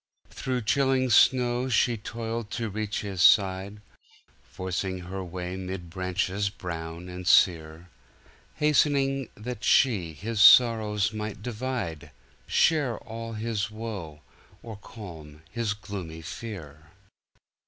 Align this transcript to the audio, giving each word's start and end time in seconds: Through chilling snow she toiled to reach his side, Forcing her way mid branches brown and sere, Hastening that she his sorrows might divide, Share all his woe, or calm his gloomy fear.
Through 0.31 0.63
chilling 0.63 1.11
snow 1.11 1.69
she 1.69 1.95
toiled 1.95 2.49
to 2.53 2.71
reach 2.71 3.01
his 3.01 3.21
side, 3.21 3.81
Forcing 4.41 5.01
her 5.01 5.23
way 5.23 5.55
mid 5.57 5.91
branches 5.91 6.49
brown 6.49 7.07
and 7.07 7.27
sere, 7.27 7.87
Hastening 8.55 9.29
that 9.35 9.63
she 9.63 10.13
his 10.13 10.41
sorrows 10.41 11.13
might 11.13 11.43
divide, 11.43 12.09
Share 12.47 12.97
all 12.97 13.33
his 13.33 13.69
woe, 13.69 14.21
or 14.63 14.75
calm 14.75 15.43
his 15.51 15.75
gloomy 15.75 16.23
fear. 16.23 16.87